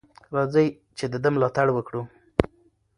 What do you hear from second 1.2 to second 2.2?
ده ملاتړ وکړو.